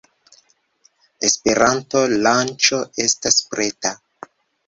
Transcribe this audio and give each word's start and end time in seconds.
Esperanto-lanĉo 1.27 2.79
estas 3.05 3.37
preta 3.53 3.93